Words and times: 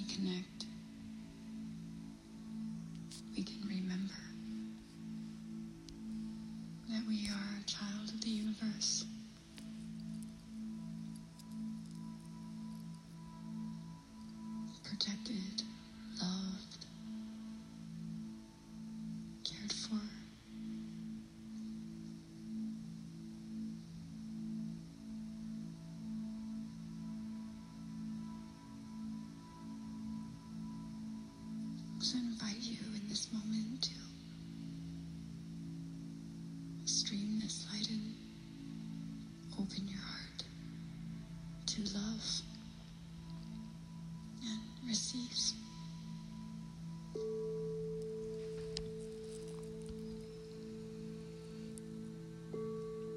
we 0.00 0.14
connect, 0.14 0.64
we 3.36 3.42
can 3.42 3.60
remember 3.68 4.14
that 6.88 7.02
we 7.08 7.28
are 7.28 7.60
a 7.60 7.64
child 7.64 8.08
of 8.08 8.20
the 8.20 8.30
universe. 8.30 9.04
Protected, 14.84 15.59
So 32.10 32.18
I 32.18 32.22
invite 32.22 32.58
you 32.58 32.78
in 32.96 33.08
this 33.08 33.28
moment 33.32 33.82
to 33.82 33.90
stream 36.84 37.38
this 37.38 37.64
light 37.70 37.88
in. 37.88 38.14
Open 39.52 39.86
your 39.86 40.00
heart 40.00 40.42
to 41.66 41.82
love 41.94 42.42
and 44.42 44.88
receive. 44.88 45.54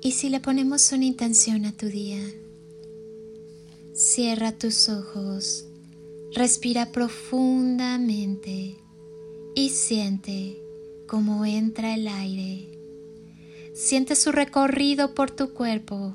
¿Y 0.04 0.12
si 0.12 0.30
le 0.30 0.40
ponemos 0.40 0.92
una 0.92 1.06
intención 1.06 1.66
a 1.66 1.72
tu 1.72 1.88
día? 1.88 2.22
Cierra 3.96 4.52
tus 4.52 4.88
ojos, 4.88 5.66
respira 6.36 6.92
profundamente 6.92 8.83
y 9.56 9.70
siente 9.70 10.58
cómo 11.08 11.46
entra 11.46 11.96
el 11.96 12.08
aire. 12.08 12.70
Siente 13.74 14.16
su 14.16 14.32
recorrido 14.32 15.14
por 15.14 15.32
tu 15.32 15.54
cuerpo. 15.54 16.14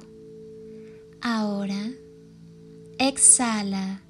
Ahora, 1.20 1.92
exhala 2.98 4.02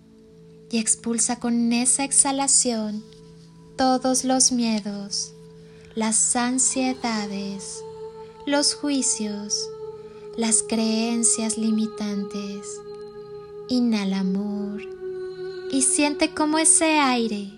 y 0.71 0.79
expulsa 0.79 1.39
con 1.39 1.73
esa 1.73 2.05
exhalación 2.05 3.03
todos 3.77 4.25
los 4.25 4.53
miedos, 4.53 5.33
las 5.95 6.37
ansiedades, 6.37 7.83
los 8.47 8.75
juicios, 8.75 9.69
las 10.37 10.63
creencias 10.63 11.59
limitantes. 11.59 12.81
Inhala 13.69 14.21
amor 14.21 14.83
y 15.71 15.83
siente 15.83 16.35
cómo 16.35 16.59
ese 16.59 16.99
aire, 16.99 17.58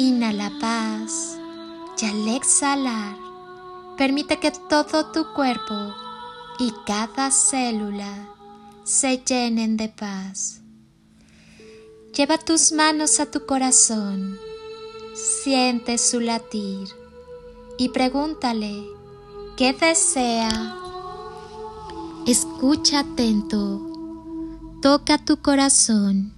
Inhala 0.00 0.50
paz 0.58 1.36
y 2.00 2.06
al 2.06 2.26
exhalar, 2.28 3.18
permite 3.98 4.38
que 4.38 4.50
todo 4.50 5.12
tu 5.12 5.26
cuerpo 5.34 5.74
y 6.58 6.72
cada 6.86 7.30
célula 7.30 8.10
se 8.82 9.18
llenen 9.18 9.76
de 9.76 9.90
paz. 9.90 10.62
Lleva 12.16 12.38
tus 12.38 12.72
manos 12.72 13.20
a 13.20 13.30
tu 13.30 13.44
corazón, 13.44 14.38
siente 15.44 15.98
su 15.98 16.20
latir 16.20 16.88
y 17.76 17.90
pregúntale 17.90 18.82
qué 19.58 19.74
desea. 19.74 20.78
Escucha 22.26 23.00
atento 23.00 23.90
toca 24.80 25.18
tu 25.18 25.42
corazón, 25.42 26.32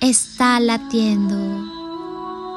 está 0.00 0.60
latiendo, 0.60 1.75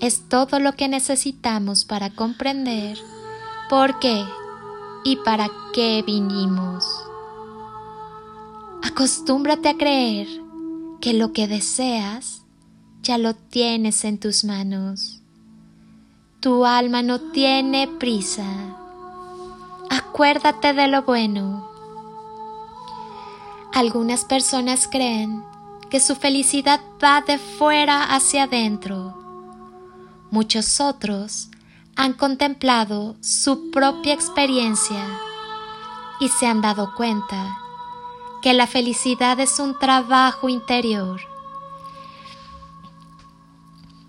Es 0.00 0.28
todo 0.28 0.58
lo 0.60 0.72
que 0.72 0.88
necesitamos 0.88 1.84
para 1.84 2.10
comprender 2.10 2.98
por 3.70 3.98
qué 3.98 4.24
y 5.04 5.16
para 5.16 5.48
qué 5.72 6.02
vinimos. 6.06 6.84
Acostúmbrate 8.82 9.70
a 9.70 9.76
creer 9.76 10.28
que 11.00 11.14
lo 11.14 11.32
que 11.32 11.48
deseas 11.48 12.42
ya 13.02 13.18
lo 13.18 13.34
tienes 13.34 14.04
en 14.04 14.18
tus 14.18 14.44
manos. 14.44 15.20
Tu 16.40 16.64
alma 16.64 17.02
no 17.02 17.20
tiene 17.20 17.88
prisa. 17.88 18.46
Acuérdate 19.90 20.72
de 20.74 20.88
lo 20.88 21.02
bueno. 21.02 21.68
Algunas 23.72 24.24
personas 24.24 24.86
creen 24.86 25.42
que 25.90 26.00
su 26.00 26.14
felicidad 26.14 26.80
va 27.02 27.22
de 27.22 27.38
fuera 27.38 28.14
hacia 28.14 28.44
adentro. 28.44 29.23
Muchos 30.34 30.80
otros 30.80 31.48
han 31.94 32.12
contemplado 32.12 33.14
su 33.20 33.70
propia 33.70 34.14
experiencia 34.14 35.06
y 36.18 36.28
se 36.28 36.48
han 36.48 36.60
dado 36.60 36.92
cuenta 36.96 37.56
que 38.42 38.52
la 38.52 38.66
felicidad 38.66 39.38
es 39.38 39.60
un 39.60 39.78
trabajo 39.78 40.48
interior. 40.48 41.20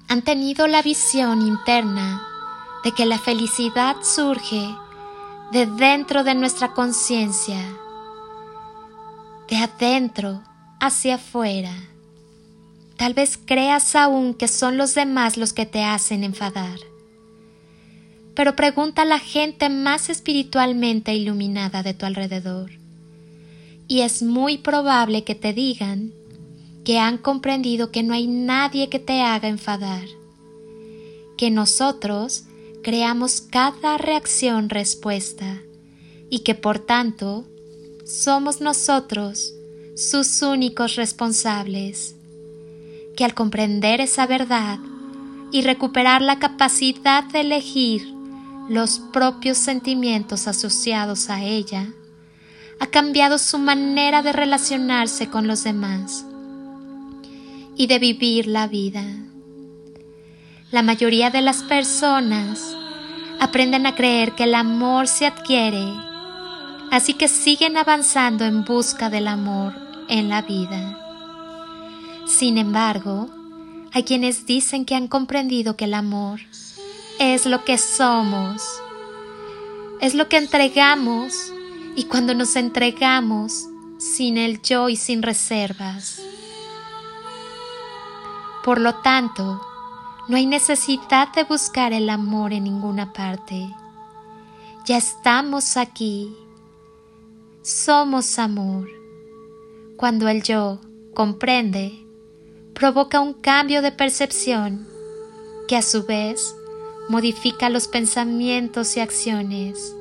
Han 0.07 0.23
tenido 0.23 0.65
la 0.65 0.81
visión 0.81 1.43
interna 1.43 2.23
de 2.83 2.91
que 2.91 3.05
la 3.05 3.19
felicidad 3.19 3.95
surge 4.01 4.75
de 5.51 5.67
dentro 5.67 6.23
de 6.23 6.33
nuestra 6.33 6.73
conciencia, 6.73 7.61
de 9.47 9.57
adentro 9.57 10.41
hacia 10.79 11.15
afuera. 11.17 11.75
Tal 12.97 13.13
vez 13.13 13.37
creas 13.43 13.95
aún 13.95 14.33
que 14.33 14.47
son 14.47 14.77
los 14.77 14.95
demás 14.95 15.37
los 15.37 15.53
que 15.53 15.65
te 15.65 15.83
hacen 15.83 16.23
enfadar. 16.23 16.79
Pero 18.35 18.55
pregunta 18.55 19.03
a 19.03 19.05
la 19.05 19.19
gente 19.19 19.69
más 19.69 20.09
espiritualmente 20.09 21.13
iluminada 21.13 21.83
de 21.83 21.93
tu 21.93 22.05
alrededor. 22.05 22.71
Y 23.87 24.01
es 24.01 24.23
muy 24.23 24.57
probable 24.57 25.23
que 25.23 25.35
te 25.35 25.53
digan 25.53 26.13
que 26.83 26.99
han 26.99 27.17
comprendido 27.17 27.91
que 27.91 28.03
no 28.03 28.13
hay 28.13 28.27
nadie 28.27 28.89
que 28.89 28.99
te 28.99 29.21
haga 29.21 29.47
enfadar, 29.47 30.05
que 31.37 31.49
nosotros 31.51 32.45
creamos 32.83 33.41
cada 33.41 33.97
reacción 33.97 34.69
respuesta 34.69 35.61
y 36.29 36.39
que 36.39 36.53
por 36.53 36.79
tanto 36.79 37.45
somos 38.05 38.61
nosotros 38.61 39.53
sus 39.95 40.41
únicos 40.43 40.95
responsables, 40.95 42.14
que 43.15 43.25
al 43.25 43.33
comprender 43.33 44.01
esa 44.01 44.27
verdad 44.27 44.79
y 45.51 45.61
recuperar 45.61 46.21
la 46.21 46.39
capacidad 46.39 47.23
de 47.23 47.41
elegir 47.41 48.13
los 48.67 48.99
propios 48.99 49.57
sentimientos 49.57 50.47
asociados 50.47 51.29
a 51.29 51.43
ella, 51.43 51.87
ha 52.79 52.87
cambiado 52.87 53.37
su 53.37 53.57
manera 53.57 54.21
de 54.21 54.33
relacionarse 54.33 55.29
con 55.29 55.47
los 55.47 55.63
demás 55.63 56.25
y 57.77 57.87
de 57.87 57.99
vivir 57.99 58.47
la 58.47 58.67
vida. 58.67 59.03
La 60.71 60.81
mayoría 60.81 61.29
de 61.29 61.41
las 61.41 61.63
personas 61.63 62.75
aprenden 63.39 63.85
a 63.85 63.95
creer 63.95 64.33
que 64.33 64.43
el 64.43 64.55
amor 64.55 65.07
se 65.07 65.25
adquiere, 65.25 65.85
así 66.91 67.13
que 67.13 67.27
siguen 67.27 67.77
avanzando 67.77 68.45
en 68.45 68.65
busca 68.65 69.09
del 69.09 69.27
amor 69.27 69.73
en 70.09 70.29
la 70.29 70.41
vida. 70.41 71.04
Sin 72.27 72.57
embargo, 72.57 73.29
hay 73.93 74.03
quienes 74.03 74.45
dicen 74.45 74.83
que 74.83 74.95
han 74.95 75.07
comprendido 75.07 75.77
que 75.77 75.85
el 75.85 75.93
amor 75.93 76.39
es 77.19 77.45
lo 77.45 77.63
que 77.63 77.77
somos, 77.77 78.61
es 80.01 80.15
lo 80.15 80.27
que 80.27 80.37
entregamos 80.37 81.53
y 81.95 82.05
cuando 82.05 82.33
nos 82.33 82.55
entregamos 82.55 83.67
sin 83.97 84.37
el 84.37 84.61
yo 84.61 84.89
y 84.89 84.95
sin 84.95 85.21
reservas. 85.21 86.21
Por 88.63 88.81
lo 88.81 88.95
tanto, 88.95 89.61
no 90.27 90.37
hay 90.37 90.47
necesidad 90.47 91.31
de 91.33 91.43
buscar 91.43 91.93
el 91.93 92.09
amor 92.09 92.51
en 92.51 92.63
ninguna 92.63 93.13
parte. 93.13 93.69
Ya 94.85 94.97
estamos 94.97 95.77
aquí. 95.77 96.35
Somos 97.61 98.39
amor. 98.39 98.89
Cuando 99.97 100.27
el 100.27 100.43
yo 100.43 100.79
comprende, 101.13 102.04
provoca 102.75 103.21
un 103.21 103.33
cambio 103.33 103.81
de 103.81 103.93
percepción 103.93 104.85
que 105.67 105.77
a 105.77 105.81
su 105.81 106.03
vez 106.03 106.53
modifica 107.07 107.69
los 107.69 107.87
pensamientos 107.87 108.97
y 108.97 108.99
acciones. 108.99 109.95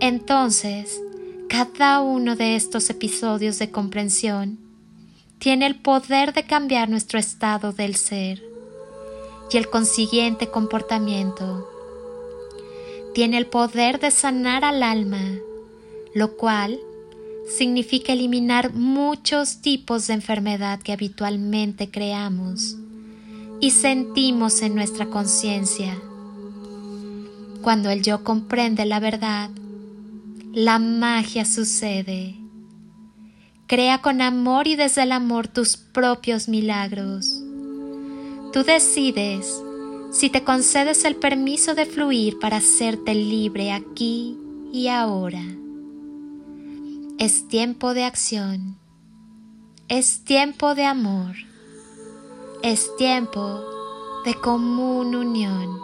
Entonces, 0.00 1.00
cada 1.48 2.00
uno 2.00 2.36
de 2.36 2.54
estos 2.54 2.88
episodios 2.88 3.58
de 3.58 3.72
comprensión 3.72 4.60
tiene 5.40 5.66
el 5.66 5.74
poder 5.74 6.32
de 6.32 6.46
cambiar 6.46 6.88
nuestro 6.88 7.18
estado 7.18 7.72
del 7.72 7.96
ser 7.96 8.42
y 9.50 9.56
el 9.56 9.68
consiguiente 9.68 10.48
comportamiento. 10.48 11.68
Tiene 13.12 13.38
el 13.38 13.46
poder 13.46 13.98
de 13.98 14.12
sanar 14.12 14.64
al 14.64 14.84
alma, 14.84 15.38
lo 16.14 16.36
cual 16.36 16.78
significa 17.48 18.12
eliminar 18.12 18.72
muchos 18.74 19.60
tipos 19.60 20.06
de 20.06 20.14
enfermedad 20.14 20.80
que 20.80 20.92
habitualmente 20.92 21.90
creamos 21.90 22.76
y 23.60 23.70
sentimos 23.70 24.62
en 24.62 24.74
nuestra 24.74 25.06
conciencia. 25.06 25.96
Cuando 27.62 27.90
el 27.90 28.02
yo 28.02 28.22
comprende 28.22 28.86
la 28.86 29.00
verdad, 29.00 29.50
la 30.52 30.78
magia 30.78 31.44
sucede. 31.44 32.36
Crea 33.66 34.00
con 34.00 34.22
amor 34.22 34.66
y 34.66 34.76
desde 34.76 35.02
el 35.02 35.12
amor 35.12 35.48
tus 35.48 35.76
propios 35.76 36.48
milagros. 36.48 37.42
Tú 38.52 38.62
decides 38.62 39.62
si 40.10 40.30
te 40.30 40.42
concedes 40.42 41.04
el 41.04 41.16
permiso 41.16 41.74
de 41.74 41.84
fluir 41.84 42.38
para 42.38 42.58
hacerte 42.58 43.14
libre 43.14 43.72
aquí 43.72 44.38
y 44.72 44.88
ahora. 44.88 45.57
Es 47.18 47.48
tiempo 47.48 47.94
de 47.94 48.04
acción. 48.04 48.78
Es 49.88 50.22
tiempo 50.22 50.76
de 50.76 50.84
amor. 50.84 51.34
Es 52.62 52.94
tiempo 52.94 53.60
de 54.24 54.34
común 54.34 55.16
unión. 55.16 55.80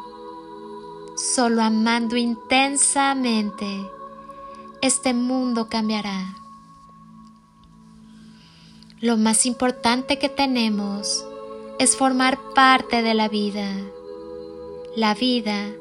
Solo 1.17 1.61
amando 1.61 2.17
intensamente, 2.17 3.67
este 4.81 5.13
mundo 5.13 5.69
cambiará. 5.69 6.37
Lo 9.01 9.17
más 9.17 9.45
importante 9.45 10.21
que 10.21 10.29
tenemos 10.29 11.27
es 11.81 11.97
formar 11.97 12.39
parte 12.55 13.03
de 13.03 13.15
la 13.15 13.29
vida. 13.29 13.73
La 14.95 15.15
vida 15.15 15.73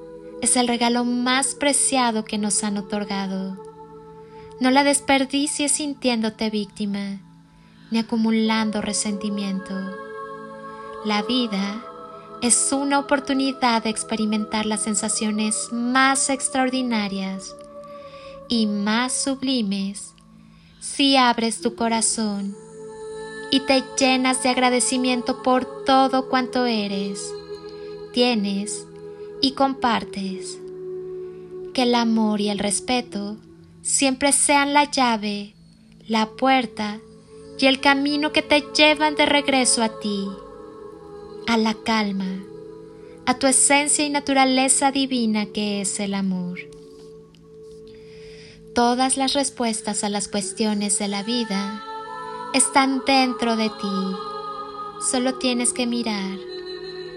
es 0.42 0.58
el 0.58 0.68
regalo 0.68 1.06
más 1.06 1.54
preciado 1.54 2.26
que 2.26 2.40
nos 2.40 2.64
han 2.64 2.80
otorgado. 2.80 3.73
No 4.60 4.72
la 4.72 4.84
desperdicies 4.84 5.72
sintiéndote 5.72 6.50
víctima 6.50 7.20
ni 7.92 8.00
acumulando 8.00 8.82
resentimiento. 8.82 9.74
La 11.06 11.22
vida 11.22 11.84
es 12.42 12.72
una 12.72 13.00
oportunidad 13.00 13.84
de 13.84 13.90
experimentar 13.90 14.66
las 14.66 14.84
sensaciones 14.84 15.70
más 15.72 16.30
extraordinarias 16.30 17.56
y 18.50 18.66
más 18.68 19.14
sublimes 19.14 20.14
si 20.80 21.16
abres 21.16 21.62
tu 21.62 21.76
corazón 21.76 22.56
y 23.52 23.60
te 23.62 23.84
llenas 24.00 24.44
de 24.44 24.50
agradecimiento 24.50 25.44
por 25.44 25.86
todo 25.86 26.28
cuanto 26.28 26.66
eres, 26.66 27.32
tienes 28.12 28.88
y 29.42 29.52
compartes. 29.52 30.58
Que 31.74 31.84
el 31.84 31.96
amor 31.96 32.42
y 32.42 32.50
el 32.50 32.60
respeto 32.60 33.38
siempre 33.84 34.32
sean 34.32 34.74
la 34.74 34.90
llave, 34.90 35.54
la 36.08 36.32
puerta 36.32 37.00
y 37.60 37.68
el 37.68 37.82
camino 37.82 38.32
que 38.32 38.42
te 38.42 38.64
llevan 38.76 39.16
de 39.16 39.26
regreso 39.26 39.84
a 39.84 40.00
ti, 40.00 40.28
a 41.48 41.58
la 41.58 41.76
calma, 41.76 42.42
a 43.26 43.38
tu 43.38 43.46
esencia 43.46 44.06
y 44.06 44.10
naturaleza 44.10 44.92
divina 44.92 45.46
que 45.48 45.82
es 45.82 46.00
el 46.00 46.14
amor. 46.14 46.60
Todas 48.74 49.18
las 49.18 49.34
respuestas 49.34 50.04
a 50.04 50.10
las 50.10 50.28
cuestiones 50.28 50.98
de 50.98 51.10
la 51.10 51.22
vida 51.22 51.84
están 52.54 53.04
dentro 53.06 53.56
de 53.56 53.70
ti. 53.70 54.16
Solo 55.12 55.36
tienes 55.36 55.74
que 55.74 55.86
mirar, 55.86 56.40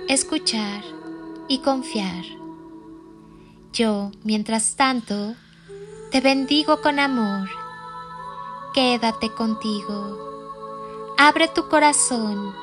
escuchar 0.09 0.83
y 1.49 1.59
confiar. 1.59 2.25
Yo, 3.73 4.11
mientras 4.25 4.75
tanto, 4.77 5.35
te 6.17 6.23
bendigo 6.23 6.81
con 6.81 6.99
amor. 6.99 7.47
Quédate 8.73 9.29
contigo. 9.35 11.13
Abre 11.19 11.47
tu 11.49 11.69
corazón. 11.69 12.55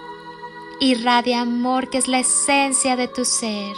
Irradia 0.80 1.42
amor 1.42 1.92
que 1.92 2.00
es 2.00 2.08
la 2.08 2.18
esencia 2.18 2.96
de 2.96 3.08
tu 3.08 3.26
ser. 3.26 3.76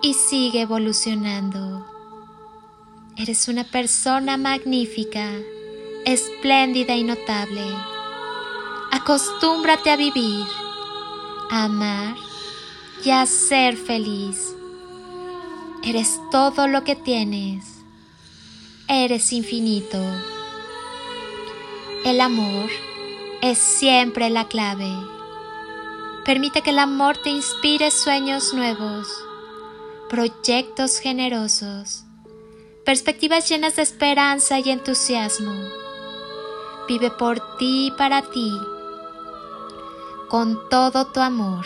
Y 0.00 0.14
sigue 0.14 0.60
evolucionando. 0.60 1.84
Eres 3.16 3.48
una 3.48 3.64
persona 3.64 4.36
magnífica 4.36 5.28
espléndida 6.04 6.94
y 6.94 7.02
notable. 7.02 7.66
Acostúmbrate 8.92 9.90
a 9.90 9.96
vivir, 9.96 10.46
a 11.50 11.64
amar 11.64 12.14
y 13.04 13.10
a 13.10 13.26
ser 13.26 13.76
feliz. 13.76 14.54
Eres 15.82 16.20
todo 16.30 16.68
lo 16.68 16.84
que 16.84 16.94
tienes. 16.94 17.81
Eres 18.94 19.32
infinito. 19.32 19.96
El 22.04 22.20
amor 22.20 22.68
es 23.40 23.56
siempre 23.56 24.28
la 24.28 24.48
clave. 24.48 24.92
Permite 26.26 26.60
que 26.60 26.72
el 26.72 26.78
amor 26.78 27.16
te 27.16 27.30
inspire 27.30 27.90
sueños 27.90 28.52
nuevos, 28.52 29.08
proyectos 30.10 30.98
generosos, 30.98 32.04
perspectivas 32.84 33.48
llenas 33.48 33.76
de 33.76 33.82
esperanza 33.82 34.58
y 34.58 34.68
entusiasmo 34.68 35.54
vive 36.86 37.10
por 37.10 37.40
ti 37.56 37.86
y 37.86 37.90
para 37.92 38.20
ti 38.20 38.52
con 40.28 40.68
todo 40.68 41.06
tu 41.06 41.20
amor. 41.20 41.64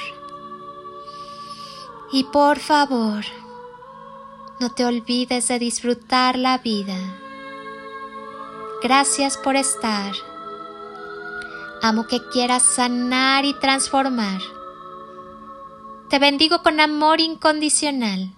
Y 2.12 2.22
por 2.22 2.60
favor, 2.60 3.24
no 4.60 4.70
te 4.70 4.84
olvides 4.84 5.48
de 5.48 5.58
disfrutar 5.58 6.38
la 6.38 6.58
vida. 6.58 6.96
Gracias 8.82 9.36
por 9.36 9.56
estar. 9.56 10.12
Amo 11.82 12.06
que 12.06 12.20
quieras 12.32 12.62
sanar 12.62 13.44
y 13.44 13.54
transformar. 13.54 14.40
Te 16.10 16.18
bendigo 16.18 16.62
con 16.62 16.80
amor 16.80 17.20
incondicional. 17.20 18.32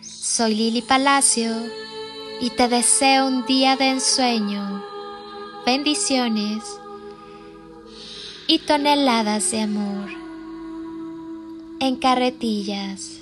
Soy 0.00 0.54
Lili 0.54 0.82
Palacio 0.82 1.54
y 2.40 2.50
te 2.50 2.68
deseo 2.68 3.26
un 3.26 3.44
día 3.46 3.76
de 3.76 3.90
ensueño 3.90 4.88
bendiciones 5.68 6.80
y 8.46 8.60
toneladas 8.60 9.50
de 9.50 9.60
amor 9.60 10.08
en 11.78 11.96
carretillas. 11.96 13.20